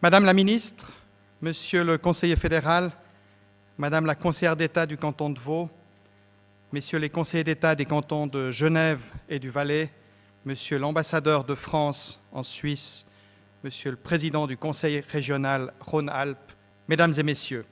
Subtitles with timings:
[0.00, 0.92] Madame la ministre,
[1.42, 2.92] Monsieur le conseiller fédéral,
[3.78, 5.68] Madame la conseillère d'État du canton de Vaud,
[6.72, 9.90] Messieurs les conseillers d'État des cantons de Genève et du Valais,
[10.44, 13.06] Monsieur l'ambassadeur de France en Suisse,
[13.64, 16.52] Monsieur le président du Conseil régional Rhône-Alpes,
[16.86, 17.66] Mesdames et Messieurs,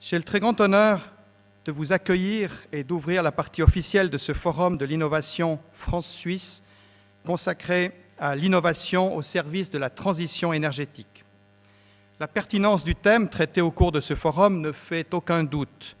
[0.00, 1.12] j'ai le très grand honneur
[1.64, 6.64] de vous accueillir et d'ouvrir la partie officielle de ce forum de l'innovation France-Suisse
[7.24, 11.24] consacré à l'innovation au service de la transition énergétique.
[12.20, 15.96] La pertinence du thème traité au cours de ce forum ne fait aucun doute,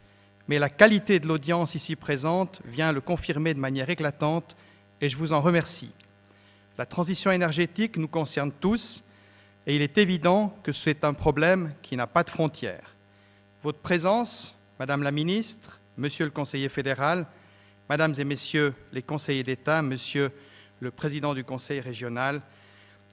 [0.48, 4.56] mais la qualité de l'audience ici présente vient le confirmer de manière éclatante
[5.00, 5.92] et je vous en remercie.
[6.76, 9.04] La transition énergétique nous concerne tous
[9.66, 12.96] et il est évident que c'est un problème qui n'a pas de frontières.
[13.62, 17.26] Votre présence, Madame la Ministre, Monsieur le Conseiller fédéral,
[17.90, 20.32] Mesdames et Messieurs les conseillers d'État, Monsieur
[20.80, 22.40] le Président du Conseil régional,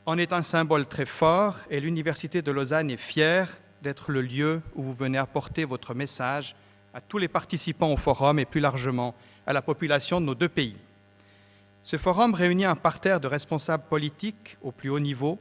[0.06, 4.62] en est un symbole très fort et l'Université de Lausanne est fière d'être le lieu
[4.76, 6.56] où vous venez apporter votre message
[6.94, 9.16] à tous les participants au forum et plus largement
[9.48, 10.78] à la population de nos deux pays.
[11.84, 15.40] Ce forum réunit un parterre de responsables politiques au plus haut niveau,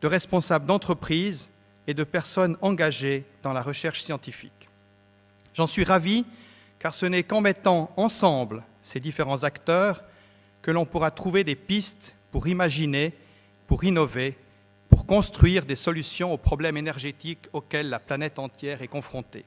[0.00, 1.50] de responsables d'entreprises
[1.86, 4.68] et de personnes engagées dans la recherche scientifique.
[5.54, 6.24] J'en suis ravi
[6.78, 10.02] car ce n'est qu'en mettant ensemble ces différents acteurs
[10.62, 13.12] que l'on pourra trouver des pistes pour imaginer,
[13.66, 14.38] pour innover,
[14.88, 19.44] pour construire des solutions aux problèmes énergétiques auxquels la planète entière est confrontée.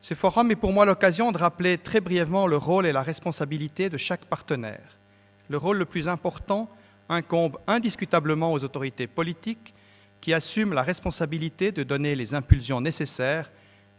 [0.00, 3.88] Ce forum est pour moi l'occasion de rappeler très brièvement le rôle et la responsabilité
[3.88, 4.96] de chaque partenaire
[5.48, 6.68] le rôle le plus important
[7.08, 9.74] incombe indiscutablement aux autorités politiques
[10.20, 13.50] qui assument la responsabilité de donner les impulsions nécessaires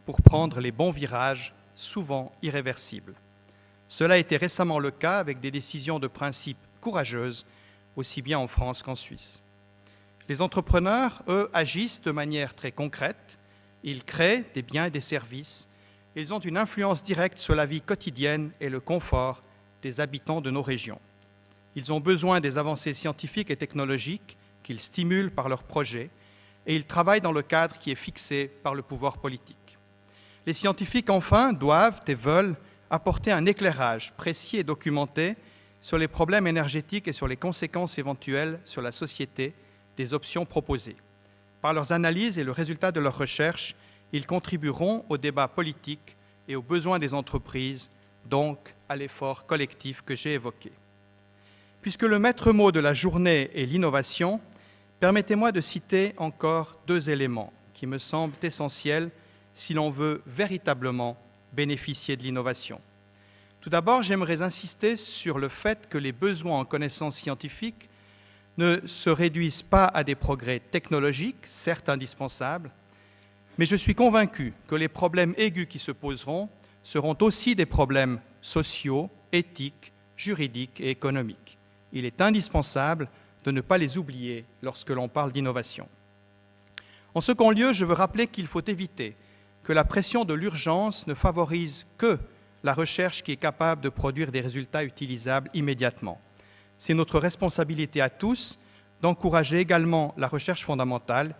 [0.05, 3.13] pour prendre les bons virages, souvent irréversibles.
[3.87, 7.45] Cela a été récemment le cas avec des décisions de principe courageuses,
[7.95, 9.41] aussi bien en France qu'en Suisse.
[10.29, 13.39] Les entrepreneurs, eux, agissent de manière très concrète.
[13.83, 15.69] Ils créent des biens et des services.
[16.15, 19.41] Ils ont une influence directe sur la vie quotidienne et le confort
[19.81, 20.99] des habitants de nos régions.
[21.75, 26.09] Ils ont besoin des avancées scientifiques et technologiques qu'ils stimulent par leurs projets
[26.65, 29.77] et ils travaillent dans le cadre qui est fixé par le pouvoir politique.
[30.45, 32.55] Les scientifiques, enfin, doivent et veulent
[32.89, 35.35] apporter un éclairage précis et documenté
[35.81, 39.53] sur les problèmes énergétiques et sur les conséquences éventuelles sur la société
[39.95, 40.95] des options proposées.
[41.61, 43.75] Par leurs analyses et le résultat de leurs recherches,
[44.13, 46.15] ils contribueront au débat politique
[46.47, 47.89] et aux besoins des entreprises,
[48.25, 50.71] donc à l'effort collectif que j'ai évoqué.
[51.81, 54.39] Puisque le maître mot de la journée est l'innovation,
[54.99, 59.09] permettez-moi de citer encore deux éléments qui me semblent essentiels
[59.53, 61.17] si l'on veut véritablement
[61.57, 62.79] bénéficier de l'innovation.
[63.59, 67.89] Tout d'abord, j'aimerais insister sur le fait que les besoins en connaissances scientifiques
[68.57, 72.71] ne se réduisent pas à des progrès technologiques, certes indispensables,
[73.57, 76.47] mais je suis convaincu que les problèmes aigus qui se poseront
[76.81, 81.57] seront aussi des problèmes sociaux, éthiques, juridiques et économiques
[81.93, 83.09] il est indispensable
[83.43, 85.87] de ne pas les oublier lorsque l'on parle d'innovation.
[87.13, 89.15] En second lieu, je veux rappeler qu'il faut éviter
[89.67, 92.17] que la pression de l'urgence ne favorise que
[92.63, 96.21] la recherche qui est capable de produire des résultats utilisables immédiatement.
[96.77, 98.59] C'est notre responsabilité à tous
[99.01, 101.35] d'encourager également la recherche fondamentale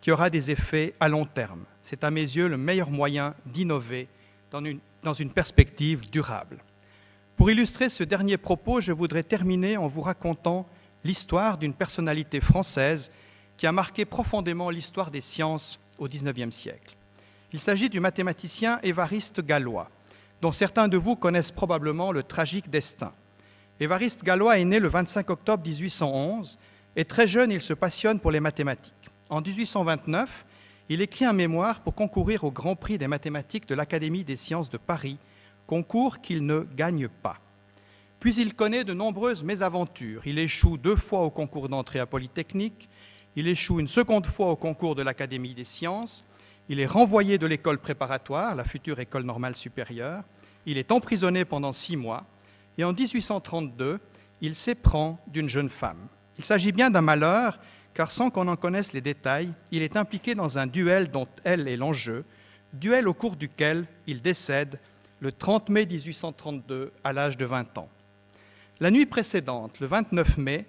[0.00, 1.62] qui aura des effets à long terme.
[1.80, 4.08] C'est à mes yeux le meilleur moyen d'innover
[4.50, 6.58] dans une, perspective durable.
[7.36, 10.66] Pour illustrer ce dernier propos, je voudrais terminer en vous racontant
[11.04, 13.12] l'histoire d'une personnalité française
[13.56, 16.97] qui a marqué profondément l'histoire des sciences au XIXe siècle.
[17.52, 19.90] Il s'agit du mathématicien Évariste Galois,
[20.42, 23.12] dont certains de vous connaissent probablement le tragique destin.
[23.80, 26.58] Évariste Galois est né le 25 octobre 1811
[26.96, 28.92] et très jeune, il se passionne pour les mathématiques.
[29.30, 30.44] En 1829,
[30.90, 34.68] il écrit un mémoire pour concourir au Grand Prix des mathématiques de l'Académie des sciences
[34.68, 35.18] de Paris
[35.66, 37.38] concours qu'il ne gagne pas.
[38.20, 40.26] Puis il connaît de nombreuses mésaventures.
[40.26, 42.88] Il échoue deux fois au concours d'entrée à Polytechnique,
[43.36, 46.24] il échoue une seconde fois au concours de l'Académie des sciences,
[46.68, 50.22] il est renvoyé de l'école préparatoire, la future école normale supérieure,
[50.66, 52.26] il est emprisonné pendant six mois,
[52.76, 53.98] et en 1832,
[54.40, 56.06] il s'éprend d'une jeune femme.
[56.38, 57.58] Il s'agit bien d'un malheur,
[57.94, 61.66] car sans qu'on en connaisse les détails, il est impliqué dans un duel dont elle
[61.66, 62.24] est l'enjeu,
[62.72, 64.78] duel au cours duquel il décède
[65.20, 67.88] le 30 mai 1832 à l'âge de 20 ans.
[68.78, 70.66] La nuit précédente, le 29 mai,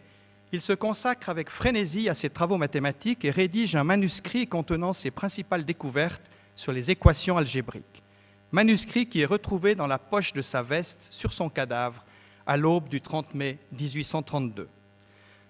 [0.51, 5.11] il se consacre avec frénésie à ses travaux mathématiques et rédige un manuscrit contenant ses
[5.11, 6.23] principales découvertes
[6.55, 8.03] sur les équations algébriques.
[8.51, 12.03] Manuscrit qui est retrouvé dans la poche de sa veste sur son cadavre
[12.47, 14.67] à l'aube du 30 mai 1832.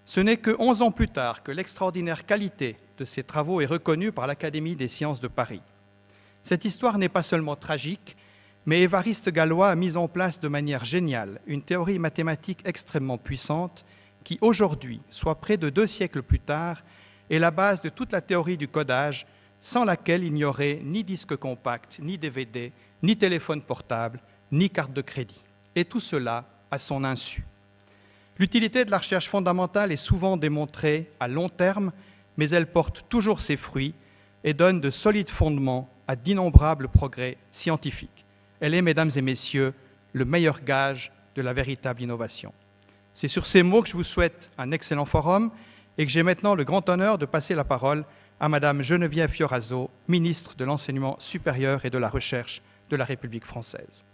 [0.03, 4.11] Ce n'est que onze ans plus tard que l'extraordinaire qualité de ses travaux est reconnu
[4.11, 5.61] par l'Académie des sciences de Paris.
[6.43, 8.17] Cette histoire n'est pas seulement tragique,
[8.65, 13.85] mais Évariste Galois a mis en place de manière géniale une théorie mathématique extrêmement puissante
[14.29, 16.83] qui, aujourd'hui, soit près de deux siècles plus tard,
[17.31, 19.25] est la base de toute la théorie du codage,
[19.59, 22.71] sans laquelle il n'y aurait ni disque compact, ni DVD,
[23.01, 24.19] ni téléphone portable,
[24.51, 25.43] ni carte de crédit.
[25.75, 27.43] Et tout cela à son insu.
[28.37, 31.91] L'utilité de la recherche fondamentale est souvent démontrée à long terme,
[32.37, 33.95] mais elle porte toujours ses fruits
[34.43, 38.25] et donne de solides fondements à d'innombrables progrès scientifiques.
[38.59, 39.73] Elle est, mesdames et messieurs,
[40.13, 42.53] le meilleur gage de la véritable innovation.
[43.13, 45.51] C'est sur ces mots que je vous souhaite un excellent forum
[45.97, 48.05] et que j'ai maintenant le grand honneur de passer la parole
[48.39, 53.45] à Madame Geneviève Fioraso, ministre de l'Enseignement supérieur et de la Recherche de la République
[53.45, 54.05] française.